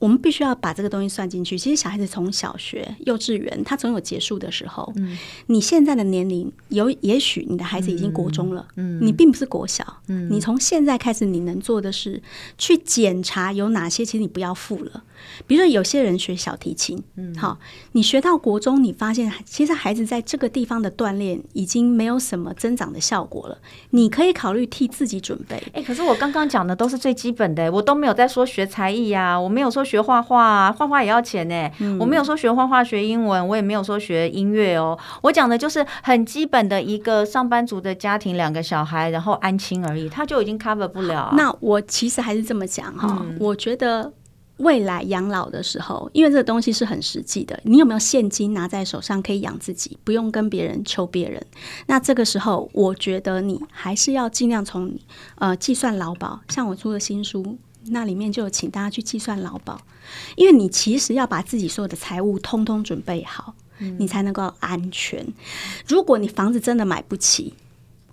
[0.06, 1.58] 我们必须要把这个东西算进去。
[1.58, 4.94] 其实小孩子从小学、幼稚园，他总有结束的时候。
[4.98, 8.68] 嗯，你现在的年龄有，也许你的孩子已经国中了。
[8.76, 9.84] 嗯，你并不是国小。
[10.06, 12.22] 嗯，你从现在开始，你能做的是
[12.56, 15.04] 去检查有哪些，其实你不要付了。
[15.46, 17.58] 比如说，有些人学小提琴，嗯，好，
[17.92, 23.58] 你学到国中，你发现其实孩子在这个地方的锻炼已经没有什么增长的效果了。
[23.90, 25.62] 你可以考虑替自己准备。
[25.74, 30.06] 哎，可是我刚刚讲的都是最基本的，我都没有在说学才艺呀，我没有说学。
[30.06, 31.72] 画画画，画画也要钱呢。
[31.80, 34.96] 嗯、我没有说学画画、学英文，我也没有说学音乐哦。
[35.24, 41.34] 我讲的就是很基本的一个上班族的家庭，两个小孩，然后安亲而已，他就已经 cover 不了。
[41.36, 44.14] 那我其实还是这么讲哈，嗯、我觉得
[44.58, 51.46] 未来养老的时候，因为这个东西是很实际的，你有没有现金拿在手上可以养自己，不用跟别人求别人？
[51.88, 54.94] 那这个时候，我觉得你还是要尽量从
[55.36, 57.58] 呃计算劳保，像我出的新书。
[57.90, 59.80] 那里面就请大家去计算劳保，
[60.36, 65.24] 因为你其实要把自己所有的财务通通准备好，嗯、你才能够安全。
[65.88, 67.54] 如果你房子真的买不起，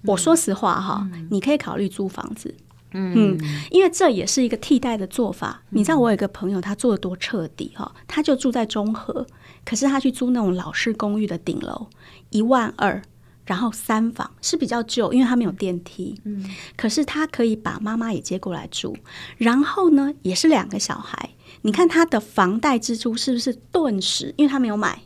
[0.02, 2.54] 嗯、我说实话哈，嗯、你可以考虑租房子，
[2.92, 3.38] 嗯，嗯，
[3.70, 5.62] 因为这也是一个替代的做法。
[5.70, 9.26] 嗯、你知道我有一个朋友，他做的多彻底哈，他就住在中和，
[9.64, 11.88] 可是他去租那种老式公寓的顶楼，
[12.30, 13.02] 一万二。
[13.44, 16.14] 然后三房是比较旧，因为他没有电梯。
[16.22, 18.96] 嗯，可是他可以把妈妈也接过来住。
[19.36, 21.30] 然后呢，也是两个小孩。
[21.62, 24.32] 你看他的房贷支出是不是顿时？
[24.36, 25.02] 因为他没有买，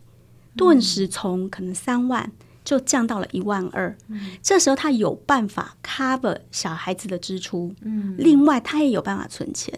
[0.54, 2.30] 顿时从可能三万
[2.66, 3.96] 就降到了一万二。
[4.08, 7.74] 嗯，这时候他有办法 cover 小孩子的支出。
[7.80, 9.72] 嗯，另外他也有办法存钱。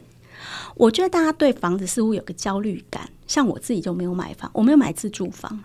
[0.75, 5.63] 我觉得大家对房子似乎有个焦虑感，像我自己就没有买房，我没有买自住房。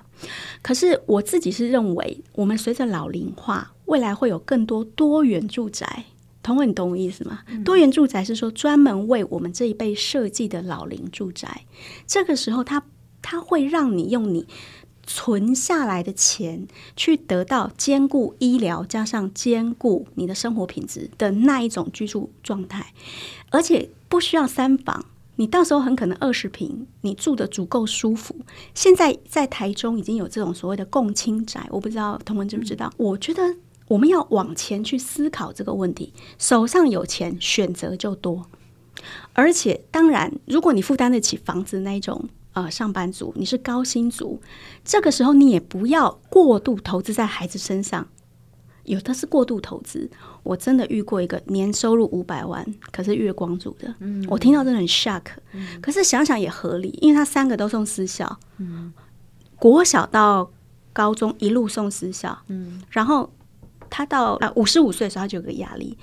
[0.62, 6.05] 可是我自己是认为，我们随着老龄化，未来会有更多多元住宅。
[6.41, 7.39] 彤雯，你懂我意思吗？
[7.47, 11.65] 嗯、多元住宅是说专门为我们这一辈设计的老龄住宅。
[12.05, 12.86] 这个时候它，它
[13.21, 14.45] 它会让你用你
[15.05, 22.93] 存下来的钱去得到兼顾医疗加上兼顾你的生活品质的那一种居住状态，
[23.49, 25.05] 而且不需要三房。
[25.35, 28.35] 你到时候很可能二十平，你住的足够舒服。
[28.75, 32.85] 现在在台中已经有这种所谓的共青宅，我不知道同文知不知道？
[32.85, 33.55] 嗯、我觉得
[33.87, 36.13] 我们要往前去思考这个问题。
[36.37, 38.45] 手上有钱，选择就多。
[39.33, 44.41] 而且，当然，如果你负担得起房子那一种呃上班族，你是高薪族，
[44.83, 48.07] 这个时候你也不要过度投资在孩子身上。
[48.85, 50.11] 有的是过度投资，
[50.43, 55.21] 我真的遇过一个年收入五百万，可是月光族的，嗯、我听到真的很 shock、
[55.53, 55.79] 嗯。
[55.81, 58.91] 可是想想也合理，因为他三个都送私校，嗯、
[59.55, 60.51] 国小到
[60.91, 63.31] 高中一路送私校，嗯、然后
[63.89, 65.97] 他到啊五十五岁的时候他就有个压力，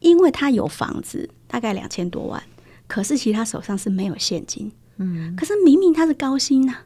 [0.00, 2.42] 因为他有房子大概两千多万，
[2.86, 6.84] 可是其实他手上是没有现金，嗯、可是明明他是高薪呐、啊。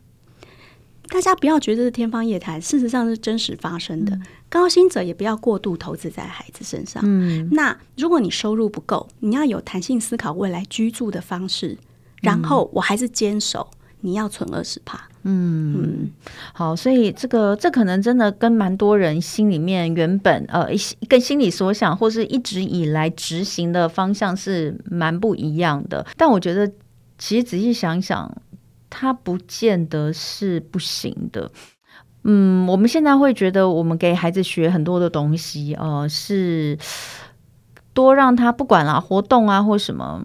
[1.09, 4.15] 大家不要觉得是天方夜谭，事实上是真实发生的。
[4.17, 7.01] 嗯、高薪者也不要过度投资在孩子身上。
[7.07, 11.79] 嗯，那如果你收入不够，你要有弹性思考未来居住的方式。
[12.23, 13.69] 然后我还是坚守，
[14.01, 14.99] 你要存二十趴。
[15.23, 16.11] 嗯嗯，嗯
[16.53, 20.67] 好，所以这个这可能真的跟蛮多人心里面原本呃
[21.09, 26.05] 跟心里所想或是一直以来执行的方向是蛮不一样的。
[26.17, 26.69] 但我觉得
[27.19, 28.31] 其实仔细想想。
[28.89, 31.51] 它不见得是不行的，
[32.23, 36.79] 嗯，我们现在会觉得，我们给孩子学很多的东西，呃，是
[37.93, 40.23] 多让他不管啦，活动啊或什么，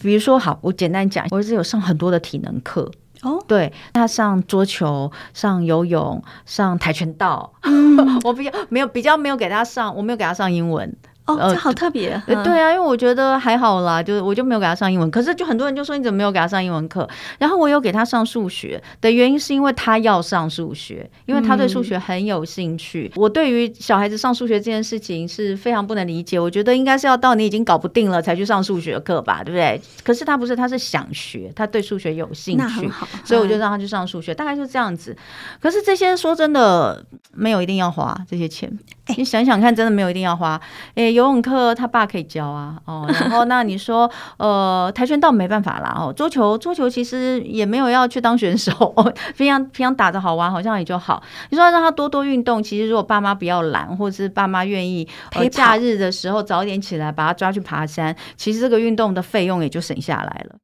[0.00, 2.90] 比如说，好，我简单讲，我是有上很多的体能课
[3.22, 10.96] 哦，对，他上桌球、上游泳、上跆拳道，嗯、 我比较没有比较没有给他上，我没有给他上英文。
[11.26, 12.20] 哦，这好特别。
[12.26, 15.10] 呃，对啊，因为我觉得还好啦，就我就没有给他上英文。
[15.10, 17.08] 可是就很多人就说，你怎么没有给他上英文课？
[17.38, 23.10] 然后我有给他上数学的原因是因为他要上数学，因为他对数学很有兴趣。
[23.14, 26.38] 嗯、我对于小孩子上数学这件事情是非常不能理解。
[26.38, 29.80] 我觉得应该是要到你已经搞不定了才去上数学课吧，对不对？
[30.04, 33.08] 可是他不是，他是想学，他对数学有兴趣，那很好。
[33.24, 35.16] 所以我就让他去上数学，嗯、大概就这样子。
[35.58, 38.70] 可是这些说真的没有一定要花这些钱，
[39.06, 40.60] 欸、你想想看，真的没有一定要花。
[40.96, 41.13] 诶。
[41.14, 51.22] 游泳课他爸可以教啊，哦， 然后那你说，呃，跆拳道没办法啦，哦，桌球桌球其实也没有要去当选手，哦平常平常打着好玩，好像也就好。
[51.50, 60.56] 你说让他多多运动，其实如果爸妈比较懒，或者是爸妈愿意，呃，假日的时候早点起来把他抓去爬山，其实这个运动的费用也就省下来了。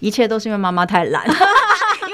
[0.00, 1.24] 一切都是因为妈妈太懒。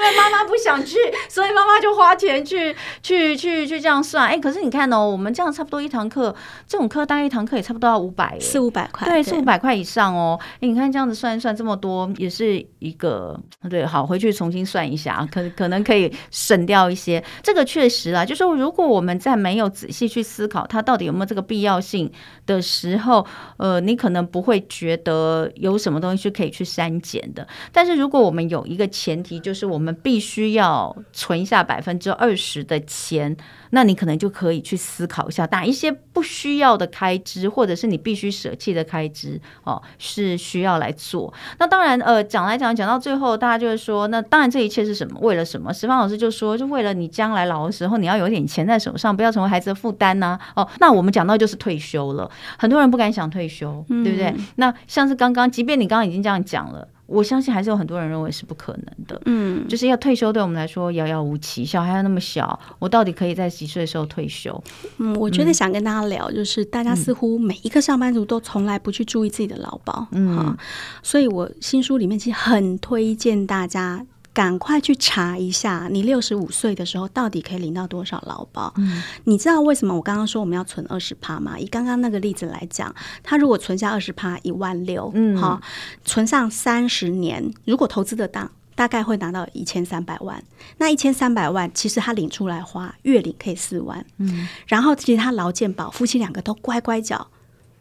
[0.03, 0.97] 为妈妈不想去，
[1.29, 4.27] 所以妈妈就花钱去去去去这样算。
[4.27, 6.35] 哎，可是你看哦，我们这样差不多一堂课，
[6.67, 10.39] 这种课大概一堂课也差不多要五百，四五百块，对，四五百块以上哦。
[10.55, 13.39] 哎，你看这样子算一算，这么多也是一个
[13.69, 17.23] 对，好，回去重新算一下，可可能可以省掉一些。
[17.41, 22.11] 这个确实啊，就是说如果我们在没有仔细去思考它到底有没有这个必要性
[22.45, 23.25] 的时候，
[23.57, 27.47] 呃，你可能不会觉得有什么东西是可以去删减的。
[27.71, 33.35] 但是如果我们有一个前提，就是我们必须要存下百分之二十的钱，
[33.71, 41.33] 那你可能就可以去思考一下，哪一些不需要的开支，或者是你必须舍弃的开支哦，是需要来做。
[41.59, 45.19] 那当然，呃，讲来讲讲到最后，大家就会说，那当然这一切是什么？
[45.21, 45.73] 为了什么？
[45.73, 50.39] 石方老师就说，就为了你将来老的时候，你要有点钱在手上，不要成为孩子的负担呐。
[50.55, 54.27] 哦，那我们讲到就是退休了，很多人不敢想退休，对不对？
[54.27, 56.87] 嗯、那像是刚刚，即便你刚刚已经这样讲了。
[57.05, 61.65] 我相信还是有很多人认为是不可能的，嗯，就是要退休，对我们来说遥遥无期。
[61.65, 64.63] 小孩还那么小，我到底可以在几岁的时候退休？
[64.97, 70.55] 嗯，我觉得想跟大家聊，就是大家似乎每一个上班族都从来不去注意自己的劳保，嗯，
[71.01, 74.05] 所以我新书里面其实很推荐大家。
[74.33, 78.73] 赶快去查一下，你六十五岁的时候到底可以领到多少劳保？
[78.77, 81.59] 嗯，你知道为什么我刚刚说我们要存二十趴吗？
[81.59, 85.61] 以刚刚那个例子来讲，他如果存下二十趴，一万六，嗯，好，
[86.03, 90.43] 存上三十年，如果投资得当，大概会拿到一千三百万。
[90.77, 97.27] 那一千三百万，其实他领出来花，月领可以四万，嗯，然后其实他劳健保，夫妻两个都乖乖缴。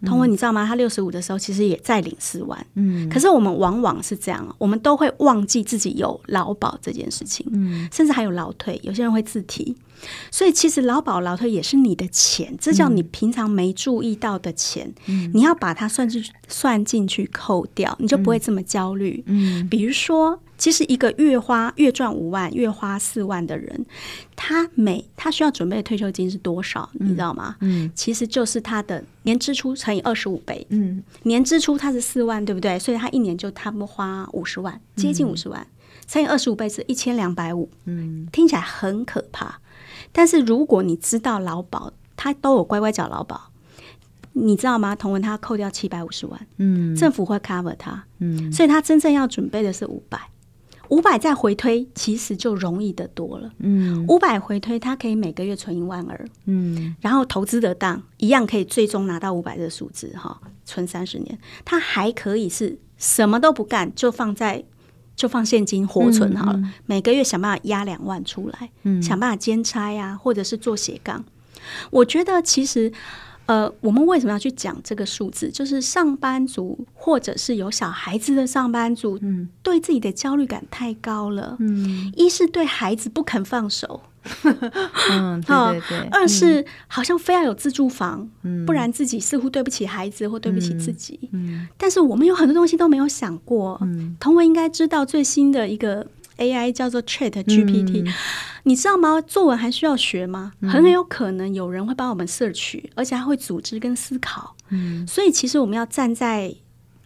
[0.04, 0.66] 彤雯，你知道吗？
[0.66, 2.66] 他六十五的时候，其实也在领四万。
[2.74, 7.46] 嗯，可是我们往往是这样，我们都会忘记自己有劳保这件事情。
[7.52, 9.76] 嗯，甚至还有劳退，有些人会自提。
[10.30, 14.92] 所以其实劳保、劳退也是你的钱，这叫你平常没注意到的钱。
[15.06, 19.22] 嗯，你要把它算进算进去扣掉，你就不会这么焦虑。
[19.26, 20.40] 嗯，比如说。
[20.62, 23.84] 其实一个月花月赚五万、月花四万的人，
[24.36, 26.88] 他每他需要准备的退休金是多少？
[27.00, 27.56] 嗯、你知道吗？
[27.62, 30.64] 嗯，其实就是他的年支出乘以二十五倍。
[30.70, 32.78] 嗯，年支出他是四万，对不对？
[32.78, 35.66] 所以他一年就差不多花五十万，接近五十万，嗯、
[36.06, 37.68] 乘以二十五倍是一千两百五。
[37.86, 39.58] 嗯，听起来很可怕。
[40.12, 43.50] 但是如果你知道劳保，他都有乖乖缴劳保，
[44.34, 44.94] 你知道吗？
[44.94, 50.28] 同文他扣掉七百五十万，嗯，政府会 cover 他，嗯，所以他真正要准备的是五百。
[50.92, 53.50] 五百再回推，其实就容易的多了。
[53.60, 56.28] 嗯，五百回推，它可以每个月存一万二。
[56.44, 61.38] 嗯，然后投资得当，一样可以最终拿到五百的数字哈，存三十年。
[61.64, 64.62] 它还可以是什么都不干，就放在
[65.16, 66.58] 就放现金活存好了。
[66.58, 71.24] 嗯嗯、每个月想办法压两万出来，嗯、想办法兼差呀，或者是做斜杠。
[71.90, 72.92] 我觉得其实。
[73.52, 75.50] 呃，我们为什么要去讲这个数字？
[75.50, 81.56] 就是上班族或者是有小孩子的上班族，嗯，对自己的焦虑感太高了。
[81.60, 84.00] 嗯，一是对孩子不肯放手，
[85.10, 91.28] 嗯， 对对对；二是好像非要有自住房，嗯，不然自己似乎对不起孩子或对不起自己。
[91.32, 93.78] 嗯，但是我们有很多东西都没有想过。
[93.82, 96.06] 嗯，彤雯应该知道最新的一个。
[96.38, 98.12] AI 叫做 Chat GPT，嗯、
[98.64, 99.20] 你知道吗？
[99.20, 100.52] 作文还需要学吗？
[100.60, 104.56] 嗯、很有可能有人会帮我们 search，而且还会组织跟思考。
[104.70, 106.54] 嗯，所以其实我们要站在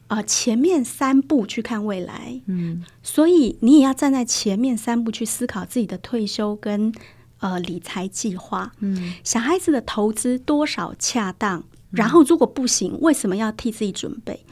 [0.09, 2.41] 呃前面三步去看未来。
[2.47, 6.93] 嗯，所以你也要站在前面三步去思考自己的退休跟
[7.41, 8.73] 呃理财计划。
[8.81, 11.65] 嗯，小孩子的投资多少恰当？
[11.91, 14.45] 然后如果不行，为什么要替自己准备？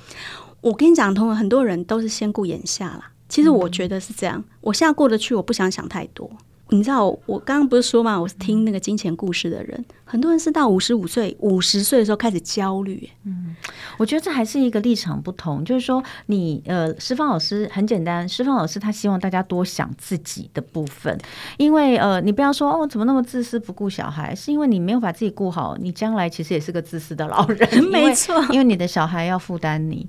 [0.60, 3.10] 我跟你讲，彤雯很多人都是先顾眼下啦。
[3.28, 6.30] 其实我觉得是这样，我现在过得去，我不想想太多。
[6.70, 13.08] 你知道，我刚刚不是说嘛，我是听那个金钱故事的人，很多人是到五十五岁、五十岁的时候开始焦虑。
[13.24, 13.54] 嗯，
[13.98, 21.16] 我觉得这还是一个立场不同，就是说你呃，施方老师很简单，施方老师他希望大家多想自己的部分，
[21.58, 27.68] 因为呃，你不要说哦，怎么那么自私不顾小孩，是因为你没有把自己顾好，你将来其实也是个自私的老人。
[27.92, 30.08] 没错，因为你的小孩要负担你。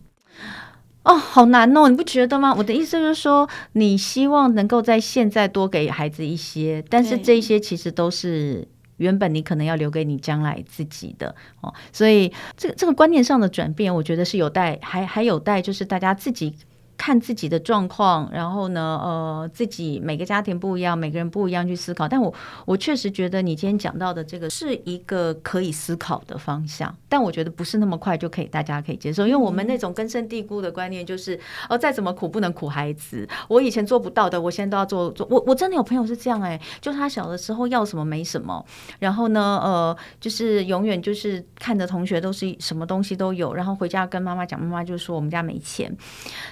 [1.05, 2.53] 哦，好难哦，你不觉得吗？
[2.53, 11.73] 我的意思就是说，你希望能够在现在多给孩子一些，但是这些其实都是原本你可能要留给你将来自己的哦。
[11.93, 16.55] 所以，这个这个观念上的转变，我觉得是有待还还有待，就是大家自己。
[16.97, 22.07] 看自己的状况，然后呢，呃，自己每个家庭不一样，每个人不一样去思考。
[22.07, 22.33] 但我
[22.65, 31.37] 我确实觉得你今天讲到的这个是一个可以思考的方向，但我觉得不是那么快就可以大家可以接受，因为我们那种根深蒂固的观念就是，
[31.69, 33.27] 哦，再怎么苦不能苦孩子。
[33.49, 35.27] 我以前做不到的，我现在都要做做。
[35.29, 38.65] 我我真的有朋友是这样哎，就他小的时候要什么没什么，
[38.99, 45.93] 然后呢，呃，就是永远就是看着同学都是什么东西都有，然后回家跟妈妈讲，妈妈就说我们家没钱，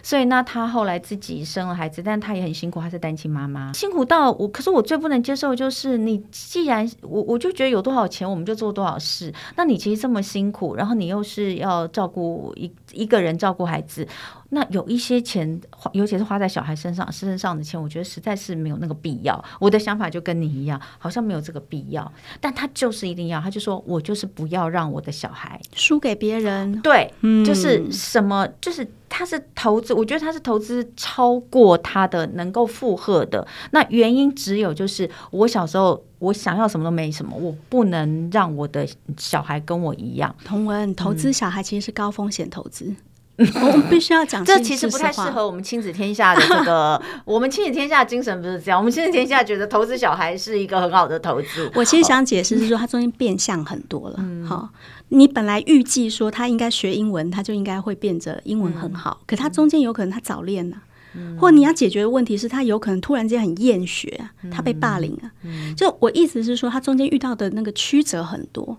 [0.02, 0.33] 所以呢。
[0.34, 4.48] 那她后来自己生了孩子，但她也很辛苦，她是单亲妈妈，辛苦到我。
[4.48, 14.08] 可是我最不能接受就是，你既然我我就觉得有多少钱我们就做多少事，那你其实这么辛苦，然后你又是要照顾一一个人照顾孩子。
[14.50, 19.44] 那有一些钱花，尤其是花在小孩身上身上的钱，我觉得实在是没有那个必要。
[19.60, 22.12] 我的想法就跟你一样，好像没有这个必要。
[22.40, 26.80] 但他就是一定要，他就说我就是不要让我的小孩输给别人。
[26.82, 33.48] 对，嗯，就是什么，就是他是投资，我觉得他是投资超过他的能够负荷的。
[33.70, 40.36] 那原因只有就是我小时候我想要什么都没什么，我不能让我的小孩跟我一样。
[40.44, 42.92] 同文，投资小孩其实是高风险投资。
[43.38, 47.02] 我们必须要讲，这其实不太适合我们亲子天下的这个。
[47.26, 51.72] 我们亲子天下的精神不是这样，我们亲子天下觉得投资小孩是一个很好的投资。
[51.74, 54.20] 我其实想解释是说，它中间变相很多了。
[54.48, 54.70] 好，
[55.10, 60.78] 你本来预计说他应该学英文，他就应该会变得英文很好，可他中间有可能他早恋了。
[61.40, 64.20] 或你要解决的问题是他有可能突然间很厌学，
[64.50, 65.30] 他被霸凌了。
[65.78, 68.76] 就我意思是说，他中间遇到的那个曲折很多，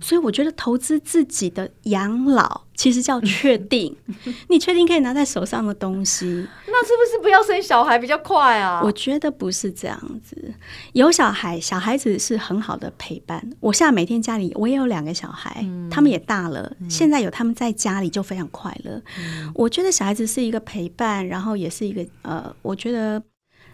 [0.00, 3.94] 所以我觉得投资自己的养老其实叫确定，
[4.48, 6.24] 你确定可以拿在手上的东西，
[6.66, 8.80] 那是不是不要生小孩比较快啊？
[8.82, 10.54] 我觉得不是这样子，
[10.94, 13.46] 有小孩，小孩子是很好的陪伴。
[13.60, 19.02] 我现在每天家里我也有两个小孩，他们也大了，现在有他们在家里就非常快乐。
[19.54, 21.74] 我觉得小孩子是一个陪伴，然后也。
[21.74, 23.20] 是一个呃，我觉得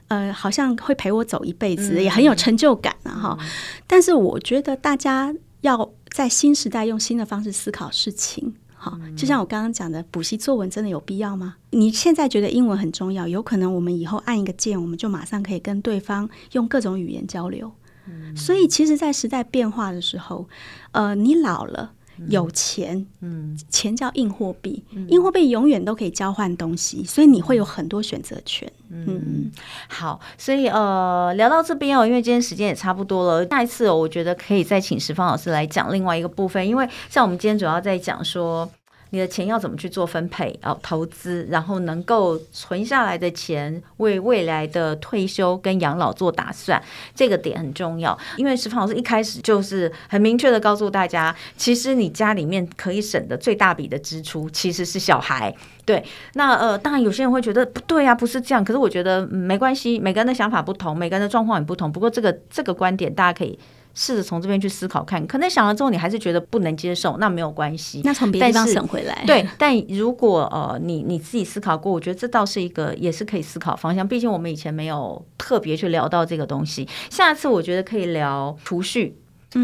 [0.09, 3.36] 呃，好像会陪我走一辈子，嗯、也很有成就感啊哈。
[3.38, 3.46] 嗯、
[3.86, 11.57] 但是我觉得大家要在新时代用新的方式思考事情，好，嗯、就像我刚刚讲的，补习作文真的有必要吗？
[11.70, 17.70] 你现在觉得英文很重要，有可能我们以后按一个键，我们就马上可以跟对方用各种语言交流。
[18.09, 20.49] 嗯、所以，其实，在时代变化的时候，
[20.93, 21.93] 呃，你老了。
[22.28, 28.70] 有钱，嗯，钱叫硬货币，嗯、硬货币永远都可以交换东西，所以你会有很多选择权。
[28.91, 29.51] 嗯，
[29.88, 38.70] 好，所以呃，聊到这边哦，因为今天时间也差不多了，下一次哦，我觉得可以再请石方老师来讲另外一个部分，因为像我们今天主要在讲说。
[39.11, 40.58] 你的钱要怎么去做分配？
[40.62, 46.82] 哦，投资，然后能够存下来的钱为未来的退休跟养老做打算，
[47.14, 48.16] 这个点很重要。
[48.36, 55.54] 因为十方老师一开始就是很明确的告诉大家，其实你家里面可以省的最大笔的支出其实是小孩。
[55.84, 56.04] 对，
[56.34, 58.64] 那呃，当然有些人会觉得不对啊，不是这样。
[58.64, 61.90] 可是我觉得没关系，每个人的想法不同，每个人的状况也不同。
[61.90, 63.58] 不过这个这个观点大家可以。
[63.95, 68.01] 试着从这边去思考看，可能想了之后你还是觉得不能接受，那没有关系。
[68.05, 69.24] 那从别的地方省回来。
[69.26, 74.07] 对，但如果呃你你自己思考过，我觉得这倒是一个也是可以思考方向。
[74.07, 79.19] 毕竟我们以前没有特别去聊到这个东西，下次我觉得可以聊储蓄。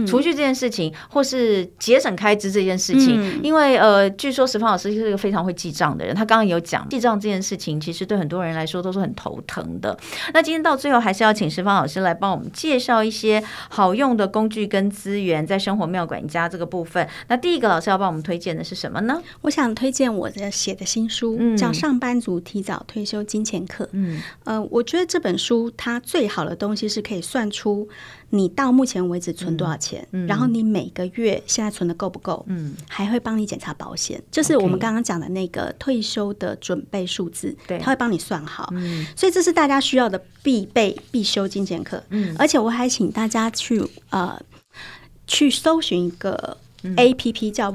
[0.06, 9.96] 储蓄这件事情，或是节省开支这件事情，嗯、因为呃，据说石方老师是一个非常会记账的人，他刚刚有讲记账这件事情，其实对很多人来说都是很头疼的。
[10.34, 17.08] 那今天到最后，还是要请石方老师来帮我们介绍一些好用的工具跟资源，在生活妙管家这个部分。
[17.28, 19.22] 那第一个老师要帮我们推荐的是什么呢？
[19.42, 23.84] 我想推荐我的写的新书，嗯、叫《上班族提早退休金钱课》。
[23.92, 27.88] 嗯，呃，我觉得这本书它最好的东西是可以算出。
[28.30, 30.06] 你到目前为止存多少钱？
[30.26, 32.44] 然后你每个月现在存的够不够？
[32.48, 38.68] 嗯，还会帮你检查保险，就是我们刚刚讲的那个退休的准备数字，对，他会帮你算好。
[38.72, 42.02] 嗯，所以这是大家需要的必备必修金钱课。
[42.10, 44.40] 嗯，而且我还请大家去呃
[45.26, 46.56] 去搜寻一个。
[46.96, 47.72] A P P 叫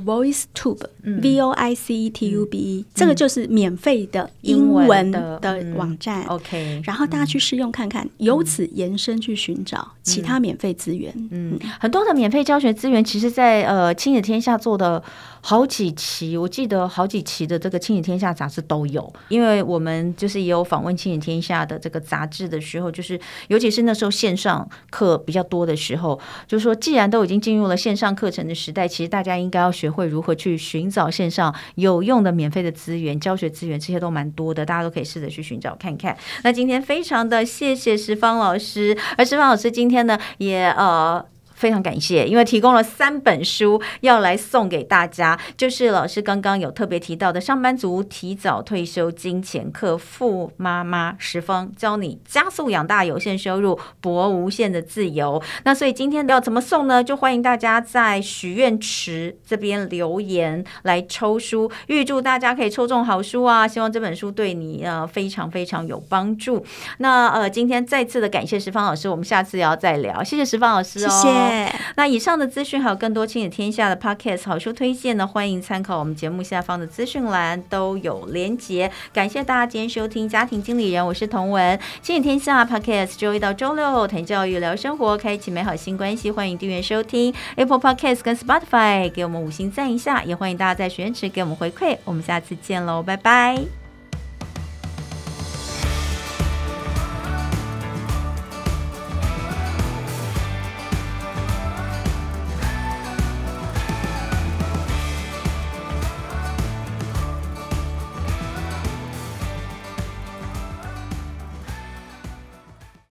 [1.04, 5.40] VoiceTube，V O I C E T U B E，这个就是免费的英文的
[5.76, 6.24] 网站。
[6.26, 11.14] OK，然后大家去试用看看，由此延伸去寻找其他免费资源。
[11.32, 15.04] 嗯，很多的免费教学资源，其实在呃亲子天下做的。
[15.44, 36.18] 好几期，我记得好几期的这个《亲子天下》杂志都有，因为我们就是也有访问《亲子天下》的这个杂志的时候，就是尤其是那时候线上课比较多的时候，就是说，既然都已经进入了线上课程的时代，其实大家应该要学会如何去寻找线上有用的免费的资源、教学资源，这些都蛮多的，大家都可以试着去寻找看看。
[36.44, 41.26] 那今天非常的谢谢石方老师，而石方老师今天呢，也呃。
[41.62, 55.40] 非常感谢，因为提供了三本书要来送给大家，就是老师刚刚有特别提到的《上班族提早退休金钱课》，富妈妈十方教你加速养大有限收入，博无限的自由。
[55.64, 57.04] 那所以今天要怎么送呢？
[57.04, 63.68] 就欢迎大家在许愿池这边留言来抽书，预祝大家可以抽中好书啊！
[63.68, 66.66] 希望这本书对你呃非常非常有帮助。
[66.98, 70.24] 那呃，今天再次的感谢十方老师，我们下次也要再聊。
[70.24, 71.51] 谢谢十方老师哦，
[71.96, 78.92] 那以上的资讯还有更多亲子天下的 Podcast 好书推荐呢，欢迎参考我们节目下方的资讯栏都有连结。
[79.14, 91.98] 感谢大家今天收听家庭经理人，我是童文，亲子天下 Podcast 周一到周六谈教育聊生活，开启美好新关系，欢迎订阅收听 Apple Podcast 跟 Spotify，给我们五星赞一下，也欢迎大家在许愿池给我们回馈。
[92.06, 93.81] 我们下次见喽，拜拜。